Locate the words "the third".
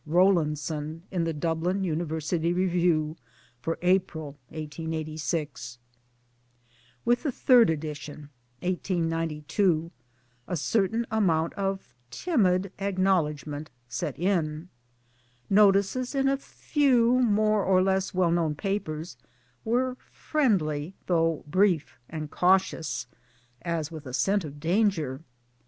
7.21-7.69